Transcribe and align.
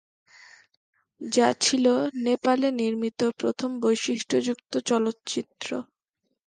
যা 1.21 1.47
ছিল 1.61 1.85
নেপালে 2.23 2.67
নির্মিত 2.79 3.19
প্রথম 3.39 3.69
বৈশিষ্ট্যযুক্ত 3.83 4.73
চলচ্চিত্র। 4.89 5.69